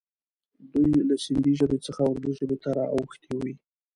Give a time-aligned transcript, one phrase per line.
[0.83, 3.53] دوی له سیندي ژبې څخه اردي ژبې ته را اوښتي وي.